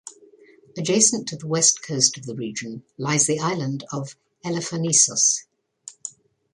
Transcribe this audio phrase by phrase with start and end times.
[0.75, 5.43] Adjacent to the west coast of the region lies the island of Elafonisos.